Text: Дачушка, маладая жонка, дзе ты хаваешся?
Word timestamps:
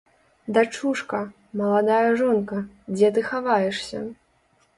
Дачушка, 0.55 1.19
маладая 1.61 2.09
жонка, 2.23 2.57
дзе 2.95 3.13
ты 3.19 3.27
хаваешся? 3.29 3.99